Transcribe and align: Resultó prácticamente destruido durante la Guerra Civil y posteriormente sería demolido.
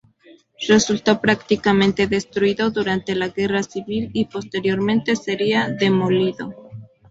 Resultó 0.67 1.21
prácticamente 1.21 2.07
destruido 2.07 2.71
durante 2.71 3.13
la 3.13 3.27
Guerra 3.29 3.61
Civil 3.61 4.09
y 4.13 4.25
posteriormente 4.25 5.15
sería 5.15 5.69
demolido. 5.69 6.71